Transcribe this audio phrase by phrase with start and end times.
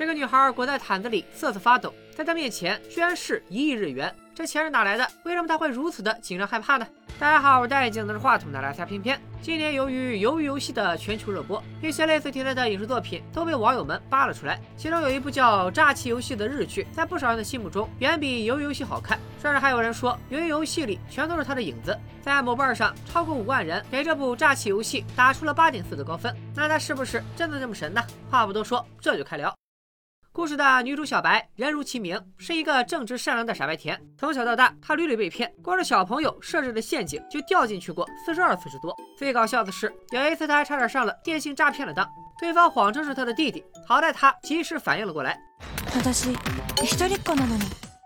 [0.00, 5.06] 这个女孩裹在毯子里瑟瑟发抖，在她面前居然是一亿日元，这钱是哪来的？
[5.24, 6.86] 为什么她会如此的紧张害怕呢？
[7.18, 9.20] 大家好，我是戴眼镜拿着话筒的来瞎偏偏。
[9.42, 14.58] 今年由于鱿鱼游戏的全球热播，一些类似题材的影视作品都被网友们扒了出来。
[14.74, 21.94] 其中有一部叫《炸气游戏》的日剧，在不少人的心目中远比鱿鱼游戏好看，甚至还有人说鱿鱼游戏里全都是他的影子。
[22.22, 26.34] 在某瓣上，超过五万人给这部《炸气游戏》打出了八点四的高分。
[26.56, 28.02] 那他是不是真的这么神呢？
[28.30, 29.54] 话不多说，这就开聊。
[30.32, 34.00] 故事的女主小白，人如其名，是一个正直善良的傻白甜。
[34.16, 38.96] 从小到大，她屡屡被骗，光是小朋友设置的陷阱就掉进去过四十二次之多。
[39.18, 42.08] 最搞笑的是，有一次她还差点上了电信诈骗的当，
[42.40, 45.36] 对方谎称是她的弟弟，好在她及时反应了过来。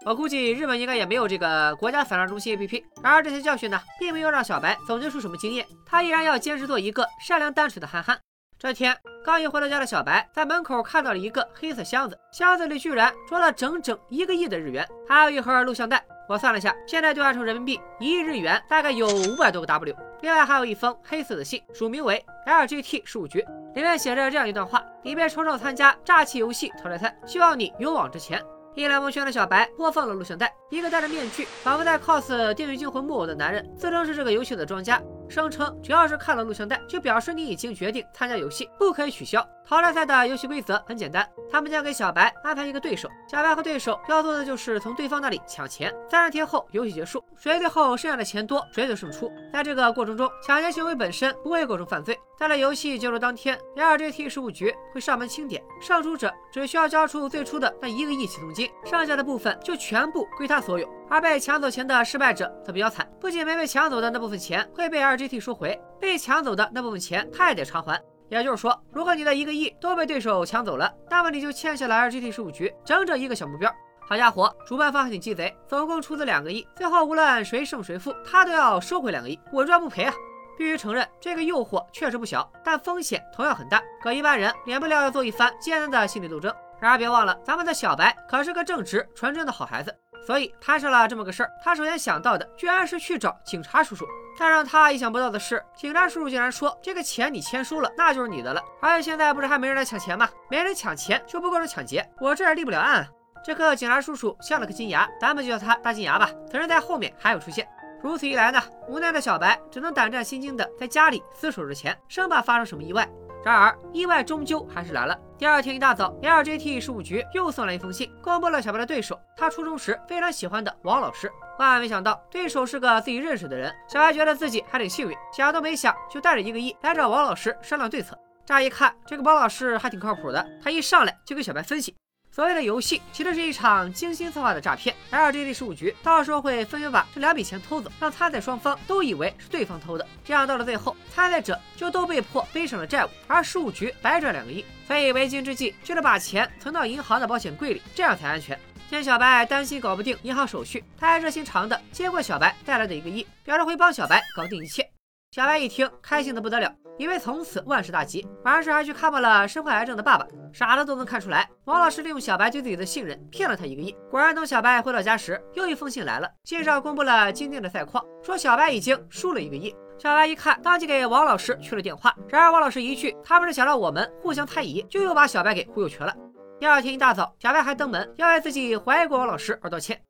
[0.07, 2.83] 我估计日本应该也没有这个国家反诈中心 APP。
[3.03, 8.19] 然而这些教训呢，并没有让小白总结出什么经验，她依然要坚持做一个善良单纯的憨憨。
[8.65, 16.03] 这天刚一回到家的小白，在门口看到了一个黑色箱子，箱子里居然装了整整一个亿的日元，还有一盒录像带。
[16.31, 19.95] 我算了下，现在兑换成人民币，一亿日元大概有五百多个 W。
[20.23, 28.43] 另外还有一封黑色的信，署名为 LGT 事务局，里面写着这样一段话：里面抽中参加诈欺游戏淘汰赛，希望你勇往直前。
[28.75, 35.01] 一脸蒙圈的小白播放了录像带，一个戴着面具、仿佛在 cos《电锯惊魂》木偶的男人，自称是这个游戏的庄家。
[35.35, 39.45] 声称只要是看了录像带，就表示你已经决定参加游戏，不可以取消。
[39.67, 45.93] 淘汰赛的游戏规则很简单，他们将给小白安排一个对手，小白和对手要做的就是从对方那里抢钱。
[46.09, 49.29] 三十天后游戏结束，谁最后剩下的钱多，谁就胜出。
[49.53, 52.17] 在这个过程中，抢劫行为本身不会构成犯罪。
[52.39, 60.89] 在了游戏结束当天，LGT 事务局会上门清点，胜出者只需要交出最初的那一个亿启动金，剩下的部分就全部归他所有。
[61.11, 68.01] 而被抢走钱的失败者则比较惨，不仅没被抢走的那部分钱会被 LGT 收回，被抢走的那部分钱他也得偿还。
[68.29, 73.73] 也就是说，如果你的一个亿都被对手抢走了，那么你就欠下了 LGT 事务局整整一个小目标。
[74.07, 80.15] 好家伙，主办方还挺鸡贼，总共出资两个亿，最后无论谁胜谁负，他都要收回两个亿，稳赚不赔啊！
[80.57, 86.53] 必须承认，这个诱惑确实不小，但风险同样很大，可一般人免不了要做一番艰难的心理斗争。
[86.81, 89.95] 然而别忘了，咱们的小白可是个正直纯真的好孩子。
[90.27, 94.07] 所以摊上了这么个事儿，他首先想到的居然是去找警察叔叔。
[94.37, 100.29] 但让他意想不到的是，警察叔叔竟然说：“这个钱你签收了，那就是你的了。”而且现在不是还没人来抢钱吗？
[100.51, 103.07] 没人抢钱就不构成抢劫，我这儿立不了案。
[103.45, 106.29] 这个警察叔叔像了个金牙，咱们就叫他大金牙吧。
[106.51, 107.69] 此人在后面还有出现。
[108.03, 113.09] 如此一来呢，无奈的小白只能胆战心惊的在家里死守着钱，生怕发生什么意外。
[113.45, 115.17] 然而，意外终究还是来了。
[115.37, 121.31] 第二天一大早，LJT 事务局又送来一封信，公布了小白的对手，他初中时非常喜欢的王老师。
[121.59, 123.75] 万万没想到，对手是个自己认识的人。
[123.89, 128.17] 小白觉得自己还挺幸运，想都没想就带着一个亿来找王老师商量对策。
[128.47, 131.97] 乍一看，这个王老师还挺靠谱的，他一上来就给小白分析。
[132.35, 144.65] 所谓的游戏其实是一场精心策划的诈骗 LGD 事务局到时候会分别把这两笔钱偷走，让参赛双方都以为是对方偷的，这样到了最后，参赛者就都被迫背上了债务，而事务局白赚两个亿。
[144.89, 148.59] 所以为今之计，就得把钱存到银行的保险柜里，这样才安全。
[148.91, 154.85] 见小白担心搞不定银行手续，他还热心肠的接过小白带来的一个亿，表示会帮小白搞定一切。
[155.31, 156.84] 小白一听，开心的不得了。
[156.98, 160.28] 以为从此万事大吉，完事还去看望了身患癌症的爸爸。
[160.52, 163.96] 傻的都能看出来，王老师利用小白对自己的信任，骗了他一个亿。
[164.10, 169.74] 果然，等小白回到家时，又一封信来了，信上公布了今天的赛况，说小白已经输了一个亿。
[169.98, 172.14] 小白一看，当即给王老师去了电话。
[172.28, 176.14] 然而王老师一句“他不是想让我们互相猜疑”，就又把小白给忽悠瘸了。
[176.60, 180.02] 第二天一大早，小白还登门要为自己怀疑过王老师而道歉。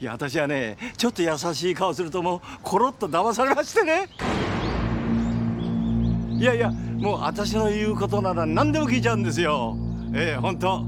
[0.00, 4.08] いや私はね、ちょっと優しい顔するともうコロッと騙されましてね。
[6.38, 6.70] いやいや。
[6.98, 9.76] もう私の言うことなら何でも聞いちゃうんですよ
[10.14, 10.82] ええ本当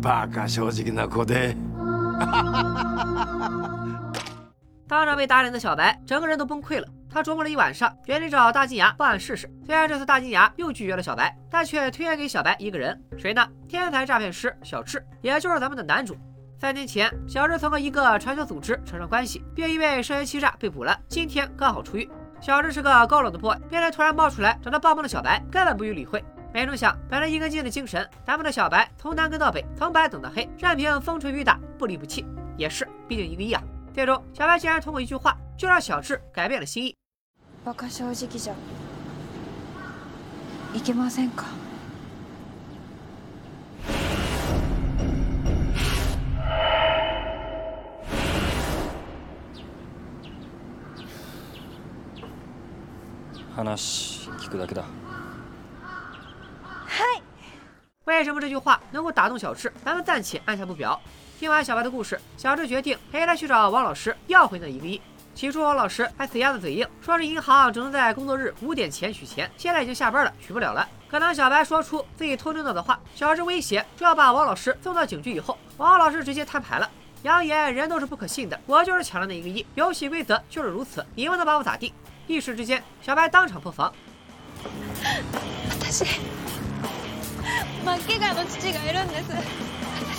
[0.00, 1.54] バカ正直な子で
[4.88, 6.86] 当场被打脸的小白，整个人都崩溃了。
[7.10, 9.50] 他琢磨了一晚上，决定找大金牙报案试试。
[9.66, 13.46] 虽然这次大金牙又拒绝了小白，但却推荐给小白一个人，谁呢？
[13.68, 16.16] 天才诈骗师小智，也就是咱们的男主。
[16.58, 20.98] 三年前，小智曾和一个传销组织扯上关系，并因为涉嫌欺诈被捕了。
[21.08, 22.08] 今天刚好出狱。
[22.39, 26.23] 小智是个高冷的 boy，面对突然冒出来找他帮忙的小白，根本不予理会。
[26.53, 32.25] 没成想，本着一根筋的精神，咱们的小白从南跟到北，从白等到黑，任凭风吹雨打，不离不弃。
[32.55, 33.61] 也是，毕竟一个亿啊。
[33.93, 36.95] 最终，小白竟然通过一句话，就让小智改变了心意。
[53.56, 54.82] 話聞くだけだ
[56.86, 57.22] はい
[58.04, 59.72] 为什么这句话能够打动小智？
[59.84, 61.00] 咱们暂且按下不表。
[61.38, 65.00] 听完小白的故事，小智决定陪他去找王老师要回那一个亿。
[65.34, 70.86] 起初王老师还死鸭子嘴硬，说是银行只能在工作日五点前取钱，现在已经下班了，取不了了。
[71.08, 76.90] 可当小白说出自己偷听到的话，小智威胁说要把王老师送到警局以后，王老师直接摊牌了，
[77.22, 81.94] 扬言人都是不可信的，我就是抢了那一个亿，游戏规则就是如此，你们能把我咋地？
[82.26, 83.92] 一时之间，小白当场破防。
[85.68, 86.04] 私
[87.84, 89.32] 末期がの父がいるんです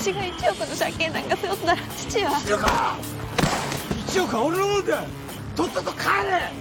[0.01, 2.63] 私が1億の借金なんか背負ったら父は1億
[4.12, 5.04] 1億は俺のもんだ
[5.56, 6.51] とっとと帰れ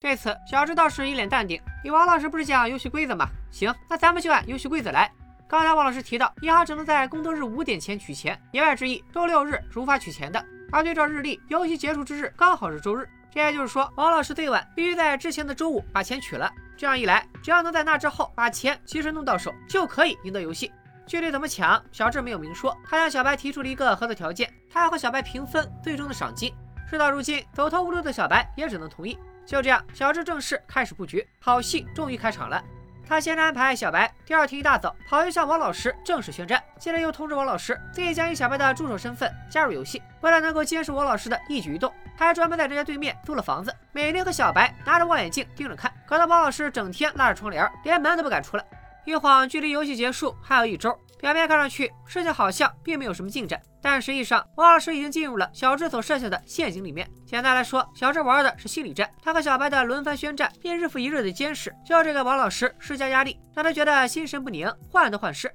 [0.00, 3.28] 这次小智倒是一脸淡定，你王老师不是讲游戏规则吗？
[3.52, 5.12] 行，那咱们就按游戏规则来。
[5.46, 10.44] 刚才王老师提到，银行只能在工作日五点前取钱，言外之意，周六日是无法取钱的。
[10.72, 13.08] 而对照日历，游戏结束之日刚好是周日。
[13.35, 16.49] 这也就是说，王老师最晚必须在之前的周五把钱取了。
[16.77, 20.71] 这样一来，只要能在那之后把钱及时弄到手，就可以赢得游戏。
[21.05, 22.73] 具体怎么抢，小智没有明说。
[22.85, 26.53] 他向小白提出了一个合作条件，他要和小白平分最终的赏金。
[26.89, 29.19] 事到如今，走投无路的小白也只能同意。
[29.45, 32.63] 就这样，小智正式开始布局，好戏终于开场了。
[33.07, 40.01] 他先是安排小白第二天一大早跑去向王老师正式宣战，接着又通知王老师自己将以小白的助手身份加入游戏。
[40.21, 48.65] 为了能够监视王老师的一举一动，他还专门在人家对面租了房子，美丽和小白拿着望远镜盯着看，搞得王老师整天拉着窗帘，连门都不敢出来。
[49.05, 50.97] 一晃，距离游戏结束还有一周。
[51.19, 57.09] 表面看上去，事情好像并没有什么进展，但实际上，王老师已经进入了小智所设下的陷阱里面。
[57.25, 65.51] 简单来说，小智玩的是心理战，他和小白的轮番宣战，并日复一日的监视，就这个王老师施加压力，让他觉得心神不宁，患得患失。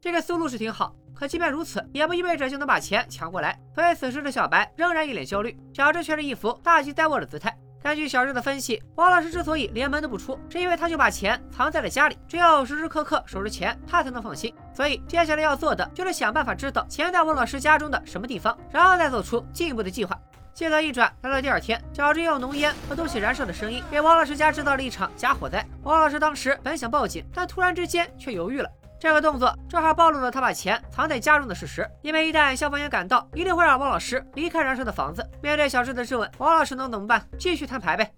[0.00, 3.58] 这个思路是挺好，可即便如此，也不意味着就能把钱抢过来。
[3.74, 7.56] 所以此时的小白仍然一脸焦虑，小智却是一副大吉大握的姿态。
[7.82, 14.52] 根据小智的分析，王老师之所以连门都不出，是因为他就把钱藏在了家里，只有时时刻刻守着钱，他才能放心。
[14.74, 20.18] 所以接下来要做的就是想办法知道钱在王老师家中的什么地方，然后再做出进一步的计划。
[20.52, 25.64] 镜头一转，来到第二天，小智用浓烟和东西燃烧的声音，给王老师家制造了一场假火灾。
[25.82, 28.68] 王老师当时本想报警，但突然之间却犹豫了。
[28.98, 35.24] 这个动作正好暴露了他把钱藏在家中的事实，因为一旦消防员赶到，一定会让王老师离开燃烧的房子。
[35.42, 37.22] 面对小智的质问，王老师能怎么办？
[37.38, 38.10] 继续摊牌呗。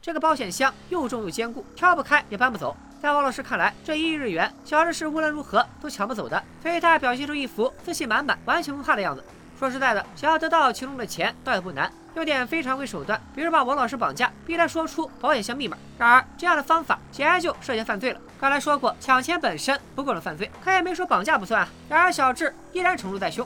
[0.00, 2.76] 这个保险箱又重又坚固，挑不开也搬不走。
[3.00, 9.24] 在王老师看来，这一亿日元，小智是无论如何都抢不走的，所以他表现出一副自信满满、完全不怕的样子。
[9.58, 15.76] 说实在的，想要得到其中的钱倒也不难，用点非常规手段，比如把王老师绑架，逼他说出保险箱密码。
[15.98, 18.20] 然而，这样的方法显然就涉嫌犯罪了。
[18.41, 21.69] 刚才说过，抢钱本身不构成犯罪，可也没说绑架不算啊。
[21.89, 23.45] 然而，小智依然惩处在胸。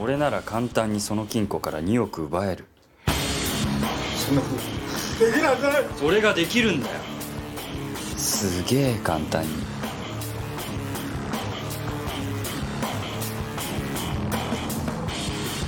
[0.00, 2.64] 俺なら簡単にその金庫から2億奪える。
[4.16, 6.94] そんなことできなくない俺ができるんだよ。
[8.16, 9.48] すげえ簡単に。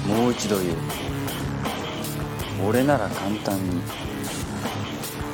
[0.07, 0.77] もう一度言う
[2.67, 3.83] 俺なら簡単に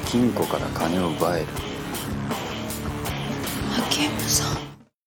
[0.06, 1.46] 金庫から金を奪える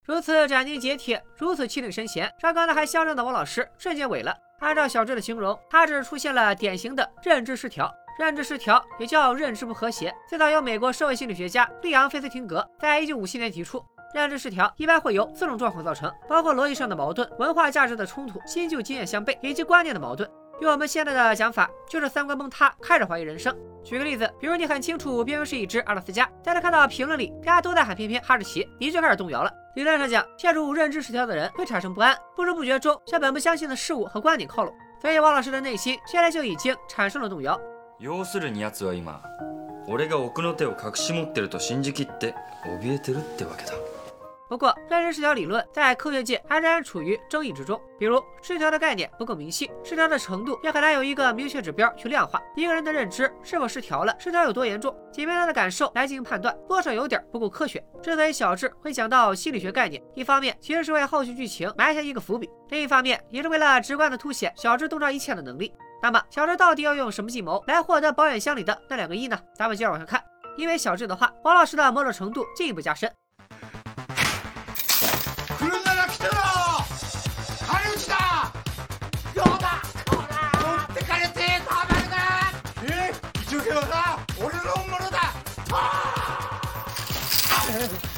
[0.05, 4.37] 如此斩钉截铁，如此气定神闲，让刚才还嚣张的王老师瞬间萎了。
[4.59, 7.91] 按照小智的形容，他只是出现了典型的认知失调。
[8.19, 13.83] 认知失调也叫认知不和谐，最早由美国社会心理学家利昂·菲斯廷格在一九五七年提出。
[14.13, 20.29] 认知失调一般会由四种状况造成，包括逻辑上的矛盾、文化价值的冲突、新旧经验相悖以及观念的矛盾。
[20.62, 23.56] 用我们现在的讲法，就是三观崩塌，开始怀疑人生。
[23.84, 29.52] 举个例子，比如你很清楚边缘是一只阿拉斯加，但是看到评论里大家都在喊翩翩哈士奇，你就开始动摇了。
[29.76, 34.74] 理论上讲，陷入认知失调的人会产生不安，不知不觉中向本不相信的事物和观点靠拢。
[35.02, 37.60] 所以王老师的内心现在就已经产生了动摇。
[38.00, 39.22] 要するに奴は今
[39.88, 42.34] 俺が奥の手を隠し持ってると信じきって
[42.82, 43.74] 怯えてるってわけだ
[44.51, 47.81] 不过，认知失调理论在科学界还仍然处于争议之中。
[47.97, 52.43] 比如，失调的概念不够明晰，失调的程度也很难有一个明确指标去量化。
[52.57, 57.81] 一个人的认知是否失调了，失调有多严重，仅凭他的感受来进行判断，多少有点不够科学。
[58.03, 65.73] 之所以小智会讲到心理学概念，一方面其实是为后续剧情埋下一个伏笔，另一方面也是为了直观的凸显小智洞察一切的能力。
[66.03, 69.39] 那么，小智到底要用什么计谋来获得保险箱里的那两个亿呢？
[69.55, 70.21] 咱们接着往下看。
[70.57, 73.09] 因为小智的话，王老师的某种程度进一步加深。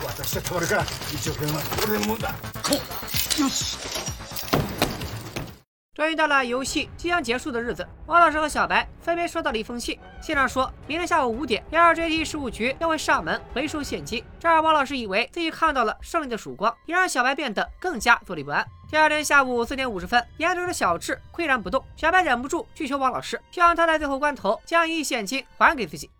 [0.04, 3.78] 私はたまるから1億円は俺のものだこうだよし
[5.96, 14.24] 终于到了游戏即将结束的日子，王老师和小白分别收到了一封信，信上说明天下午五点，LGT 事务局将会上门回收现金。
[14.40, 18.64] 这让王老师以为自己看到了胜利的曙光，也让小白变得更加坐立不安。
[18.92, 26.12] 第二天下午四点五十分，眼中的小智岿然不动，小白忍不住去求王老师，希望他在最后关头将一亿现金还给自己。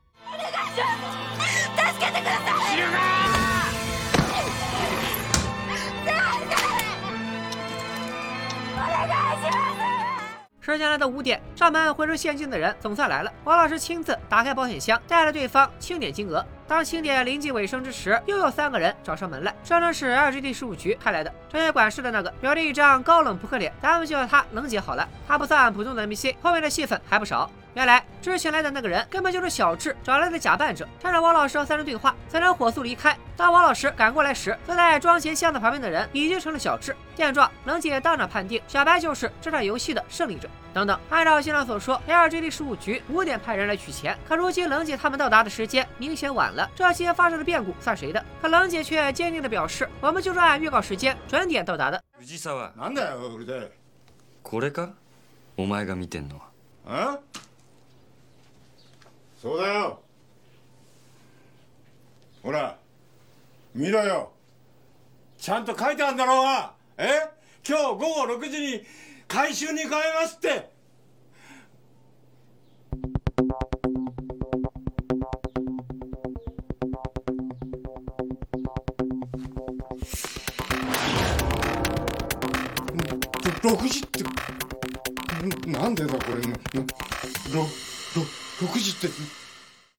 [10.61, 13.31] 时间来到五点，上门回收现金的人总算来了。
[13.45, 16.43] 王老师亲自打开保险箱，带着对方清点金额。
[16.67, 21.31] 当清点临近尾声之时，又有三个人找上门来，声称是 LGD 事务局派来的。
[21.51, 25.07] 专业管事的那个，表弟一张高冷扑克脸，咱们就叫他冷姐好了。
[25.29, 27.51] 他不算普通的 NPC，后面的戏份还不少。
[27.74, 33.16] 原来之前来的那个人根本就是小智找来的假扮者，趁着王老师和三人对话，三人火速离开。
[33.36, 36.96] 当王老师赶过来时，坐在装钱箱子旁边的人已经成了小智。
[37.16, 40.50] 见状，冷姐当场判定小白就是这场游戏的胜利者。
[40.74, 48.24] 等等，按照信上所说，LGD 事务局五点派人来取钱，可如今冷姐他们到达的时间明显晚了，这些发生的变故算谁的？
[48.42, 52.04] 可冷姐却坚定地表示，我们就是按预告时间准点到达的。
[52.20, 53.72] 藤沢なんだようるせえ
[54.44, 54.94] これか
[55.56, 56.40] お前が見てんの
[56.86, 57.20] はん
[59.43, 60.01] そうだよ。
[62.45, 62.79] ほら
[63.75, 64.31] 見ろよ。
[65.37, 66.73] ちゃんと書いてあるんだろうが。
[66.97, 67.09] え？
[67.69, 68.85] 今日午後6時に
[69.27, 69.91] 回収に変え
[70.23, 70.71] ますって。
[83.65, 84.23] ろ6時って
[85.69, 86.37] なんでだこれ？
[86.37, 88.42] ろろ6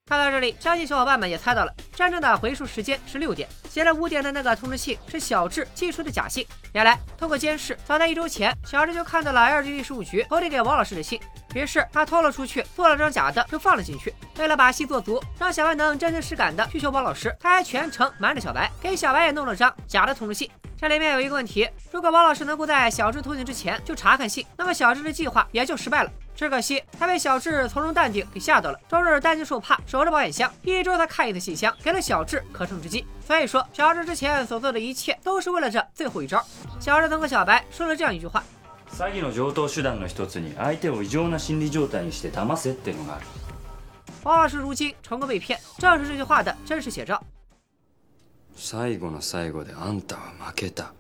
[0.06, 3.48] 看到这里，相信小伙伴们也猜到了，真正的回数时间是六点。
[3.70, 6.46] 写了五点的那个通知信是小智寄出的假信。
[6.74, 11.20] 原来，通过监视，早在一周前，小智就看到了 LGD 事务局投递给王老师的信，
[11.56, 14.14] 于是他偷了出去，做了张假的，就放了进去。
[14.38, 20.52] 为了把戏做足，让小白能真情实感的去求王老师，他还全程瞒着小白，给小白也弄了张假的通知信。
[20.83, 26.11] 这里面有一个问题，如果王老师能够在小智偷信之前就查看信，那么小智的计划也就失败了。
[26.37, 33.05] 只可惜他被小智从容淡定给吓到了，周日担惊受怕，守着保险箱，一周才看一次信箱，给了小智可乘之机。
[33.27, 36.41] 所以说，小智之前所做的一切都是为了这最后一招。
[36.79, 38.45] 小智曾和小白说了这样一句话：
[38.97, 43.27] 詐欺の常套手段の一つに相手を異常な心理状態にして騙せってのがある
[44.23, 47.21] 王老师如今成功被骗，正是这句话的真实写照。
[48.56, 50.94] 最後の最後であんたは負けた。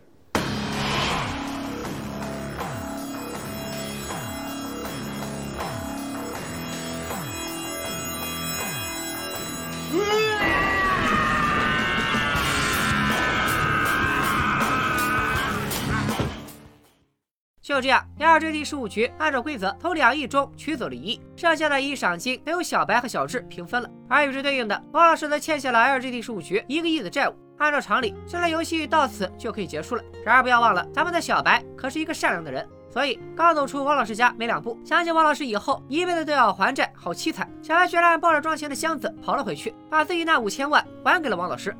[17.73, 23.91] 就这样，LGD 事务局按照规则从两亿中取走了一亿，剩下的一亿赏金都由小白和小智平分了。
[24.09, 27.35] 而与之对应的，王老师则欠下了 LGD 事务局一个亿的债务。
[27.59, 30.03] 按照常理，这场游戏到此就可以结束了。
[30.25, 37.47] 然而不要忘了，咱们的小白可是一个善良的人，所以刚走出王老师家没两步，想起王老师以后一辈子都要还债，好凄惨。
[37.63, 41.77] 小白居然抱着装钱的箱子跑了回去，把自己那五千万还给了王老师。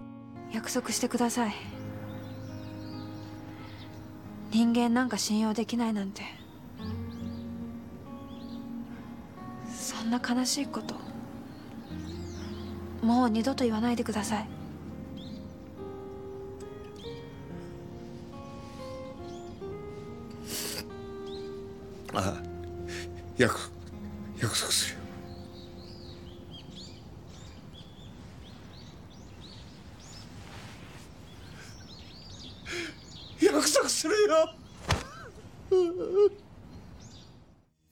[0.51, 1.53] 約束してください
[4.54, 6.22] 人間なんか信用できないなんて。
[9.68, 10.96] そんな悲しいこと
[13.02, 14.48] もう二度と言わないでください。
[22.14, 22.44] ああ
[23.38, 23.72] 約
[24.40, 25.03] 約束するよ。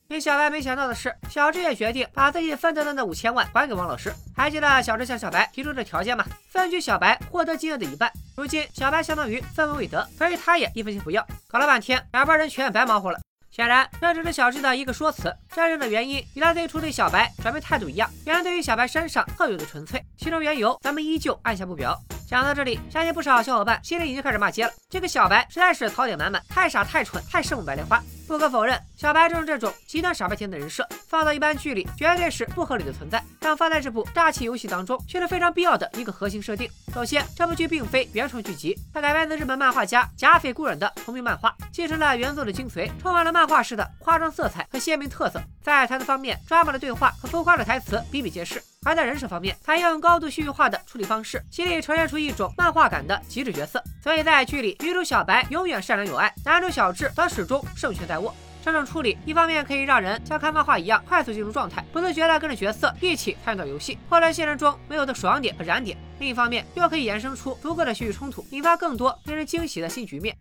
[0.08, 4.14] 令小白没想到的是，小智也决定把自己分得的那五千万还给王老师。
[4.36, 6.26] 还记得小智向小白提出的条件吗？
[6.50, 8.12] 分居小白获得金额的一半。
[8.36, 11.26] 如今小白相当于分文未得，所以他也一分钱不要。
[11.48, 13.22] 搞了半天，两拨人全白忙活了。
[13.52, 20.04] 显然，这只是小智的一个说辞，真正的原因与他最初对小白转变态度一样，原来对于小白身上特有的纯粹。
[20.18, 21.98] 其中缘由，咱们依旧按下不表。
[22.32, 24.72] 讲到这里，相信不少小伙伴心里已经开始骂街了。
[24.90, 28.02] 这个小白实在是槽点满满，太傻太蠢，太圣母白莲花。
[28.26, 36.72] 不可否认，小白正是这种极端傻白甜的人设，放到一般剧里绝对是不合理的存在，但放在这部诈欺游戏当中却是非常必要的一个核心设定。
[36.94, 45.42] 首先，这部剧并非原创剧集，它改编自日本漫画家甲斐孤忍的同名漫画，继承了原作的精髓，充满了漫画式的夸张色彩和鲜明特色。
[45.62, 48.64] 在台词方面，抓马的对话和浮夸的台词比比皆是。
[48.84, 53.82] 而在人设方面，采用高度戏剧化的处理方式，极力呈现出一种漫画感的极致角色。
[54.02, 58.34] 所以在剧里，女主小白永远善良有爱，男主小智则始终胜券在握。
[58.66, 70.36] 这种处理一方面可以让人像看漫画一样快速进入状态，不自觉地跟着角色一起参与到游戏，获得现实中没有的爽点和燃点；另一方面又可以衍生出足够的戏剧冲突，引发更多令人惊喜的新局面。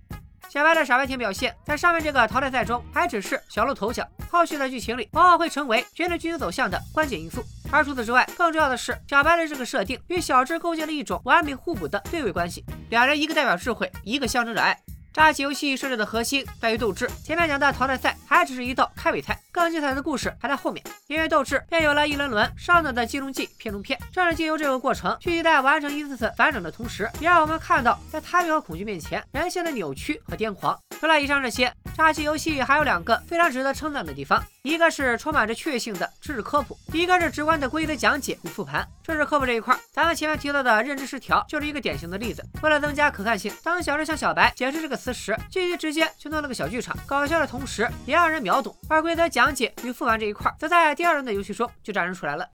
[0.48, 7.44] 小白的傻白甜表现，在上面这个淘汰赛中还只是小露头角，后续的剧情里往往会成为决定剧情走向的关键因素。
[7.72, 14.76] 而除此之外，更重要的是，小白的这个设定与小智构建了一种完美互补的对位关系，两人一个代表智慧，一个象征着爱。
[15.12, 20.84] 扎起游戏设置的核心在于斗志，前面讲的淘汰赛还只是一道开胃菜，更精彩的故事还在后面。
[21.06, 23.98] 因为斗智，便有了一轮轮上等的金融记片中片。
[24.12, 30.78] 正是经由这个过程，剧集在完成一次次反转的同时，也让我们看到在贪欲和恐惧面前人性的扭曲和癫狂。
[31.00, 38.86] 除了以上这些，扎起游戏还有两个非常值得称赞的地方，一个是充满着趣味性的知识科普，一个是直观的规则讲解与复盘。
[39.02, 42.44] 知识科普这一块，咱们前面提到的认知失调就是一个典型的例子。
[42.62, 48.76] 为了增加可看性，当小智向小白解释这个词时，剧集直接就弄了个小剧场，搞笑的同时也让人秒懂。
[48.88, 52.46] 而规则讲讲解与复盘这一块，则在第二轮的游戏中就展示出来了。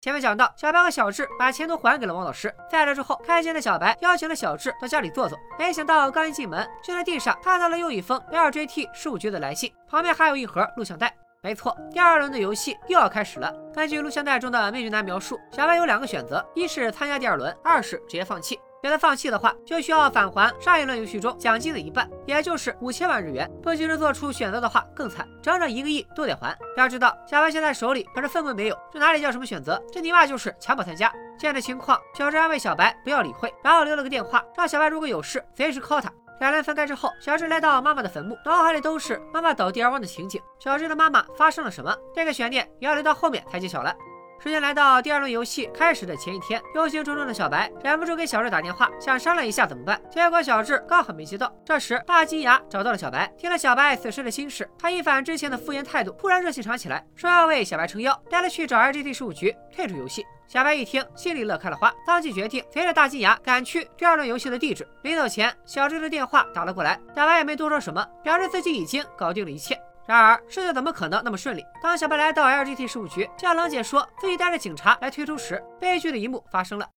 [0.00, 5.38] 前面讲到，小白和小智把钱都还给了王老师，在这之后，开心的小白邀请了小智到家里坐坐。
[5.56, 11.14] 没想到刚一进门，就在地上看到了又一封 LJT 事务局的来信，旁边还有一盒录像带。
[11.44, 13.54] 没错，第二轮的游戏又要开始了。
[13.72, 18.58] 根据录像带中的面具男描述，小白有两个选择：一是参加第二轮，二是直接放弃。
[18.82, 23.48] 选择放弃的话，就需要返还上一轮游戏中奖金的一半，也就是五千万日元。
[23.62, 26.58] 不及时做出选择的话，更惨，整整一个亿都得还。
[26.76, 29.80] 要知道，小白现在手里可是分文没有，这哪里叫什么选择？
[29.92, 31.12] 这尼玛就是强迫参加。
[31.38, 36.12] 见这情况，小智安慰小白不要理会，然后留了个电话，让小白如果有事随时 call 他。
[36.40, 40.42] 两人分开之后，小智来到妈妈的坟墓，脑海里都是妈妈倒地而亡的情景。
[40.58, 41.96] 小智的妈妈发生了什么？
[42.12, 43.94] 这个悬念也要留到后面才揭晓了。
[44.42, 50.02] 时间来到第二轮游戏开始的前一天，忧心忡忡的小白忍不住给小智打电话，想商量一下怎么办。
[50.10, 51.54] 结果小智刚好没接到。
[51.64, 60.24] 这时大金牙找到了小白，听了小白此时的心事，他一反之前的敷衍态度，突然热情长起来，说要为小白撑腰，带他去找 LGT 事务局退出游戏。
[60.48, 64.84] 小白一听，心里乐开了花，当即决定随着大金牙赶去第二轮游戏的地址。
[65.02, 69.80] 临走前，小智的电话打了过来，小白也没多说什么，表示自己已经搞定了一切。
[70.05, 71.65] 然而，事情怎么可能那么顺利？
[71.83, 76.87] 当小白来到 LGT 事务局，向冷姐说自己带着警察来推出时，悲剧的一幕发生了。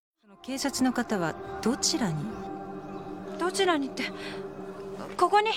[0.42, 2.24] 警察の方はどちらに？
[3.38, 4.04] どちらにって、
[5.16, 5.50] ここに。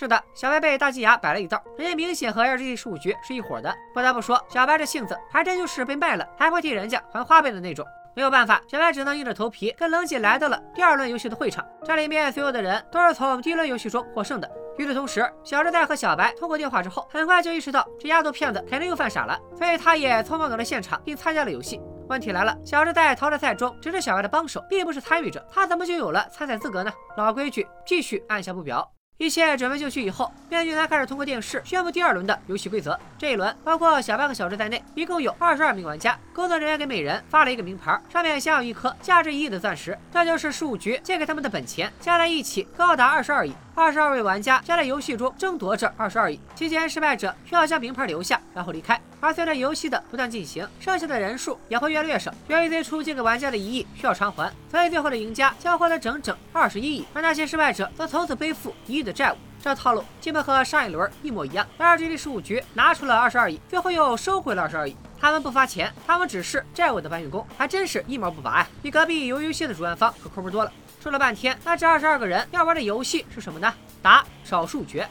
[0.00, 3.70] 是的，小白被大金牙摆了一道，人家明显和 LGT 事务局是一伙的。
[3.92, 7.84] 不得不说，小白这性子还真就是被卖了还会替人家还花呗的那种。
[8.16, 11.62] 没有办法，小白只能硬着头皮跟冷姐来到了第二轮游戏的会场。
[11.84, 14.50] 这里面所有的人都是从第一轮游戏中获胜的。
[14.78, 21.78] 与此同时，小智在和小白通过电话之后，很快就意识到这丫头片子肯定又犯傻了，所以他也匆忙赶到现场并参加了游戏。
[22.08, 26.90] 问题来了，小智在淘汰赛中只是小白的帮手，并不是参与者，他怎么就有了参赛资格呢？
[27.18, 28.90] 老规矩，继续按下不表。
[29.20, 32.98] 一切准备就绪以后，面具男开始通过电视宣布第二轮的游戏规则。
[33.18, 36.18] 这一轮包括小半个小时在内，一共有二十二名玩家。
[36.32, 43.52] 工作人员给每人发了一个名牌，上面镶有一颗价值一亿的钻石，这就是事务局借给他们的本钱，加在一起高达二十二亿。
[43.80, 49.00] 二十二位玩家将在游戏中争夺这二十二亿，期间失败者需要将名牌留下，然后离开。
[49.20, 52.30] 而随着游戏的不断进行，剩下的人数也会越来越少。
[52.48, 59.36] 由于最初借给玩家的一亿需要偿还，所以最后的赢家将获得整整二十一亿，而那些失败者则从此背负一亿的债务。
[59.62, 61.66] 这套路基本和上一轮一模一样。
[61.78, 64.94] 然而，G D 事务局拿出了二十二亿，最后又收回了二十二亿。
[65.18, 68.68] 他们不发钱，他们只是债务的搬运工，还真是一毛不拔呀！
[68.82, 70.72] 比隔壁游游戏的主办方可抠门多了。
[71.02, 73.72] 说了半天，那这二十二个人要玩的游戏是什么呢？
[74.02, 75.08] 答：少数决。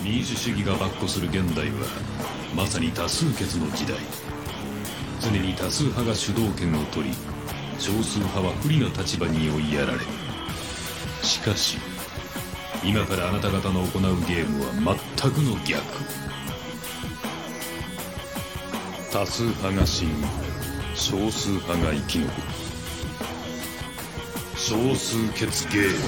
[0.00, 1.88] 民主主義が跋扈する現代は
[2.54, 3.96] まさに多数決の時代
[5.20, 7.16] 常に多数派が主導権を取り
[7.80, 10.04] 少数派は不利な立場に追いやられる
[11.24, 11.78] しかし
[12.84, 15.82] 今からあなた方の行うゲームは全くの逆
[19.12, 20.12] 多数派が死ぬ
[20.94, 22.32] 少数派が生き残る
[24.68, 25.98] 少数決ゲーム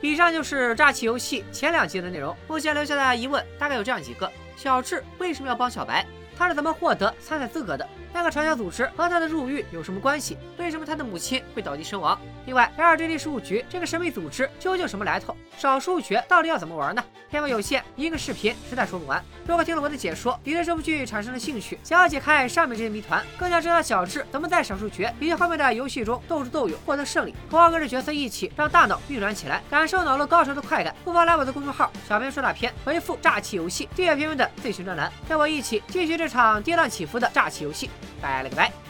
[0.00, 2.36] 以上就是炸起游戏前两集的内容。
[2.46, 6.06] 目前留下的疑问大概有这样几个：小智为什么要帮小白？
[6.38, 7.84] 他是怎么获得参赛资格的？
[8.12, 10.38] 那个传销组织和他的入狱有什么关系？
[10.70, 12.16] 为什么他的母亲会倒地身亡？
[12.46, 15.36] 另外，LGD 事务局这个神秘组织究竟什么来头？
[15.58, 17.04] 少数局到底要怎么玩呢？
[17.28, 19.20] 篇幅有限，一个视频实在说不完。
[19.44, 37.90] 如果听了我的解说，你对这部剧产生了兴趣，想要解开上面这些谜团，更想知道小智怎么在少数局以及后面的游戏中斗智斗勇获得胜利，和跟着角色一起让大脑运转起来，感受脑路高潮的快感，不妨来我的公众号“小编说大片”回复“炸气游戏”，订阅片尾的最新专栏，跟我一起继续这场跌宕起伏的炸气游戏。
[38.22, 38.89] 拜了个拜。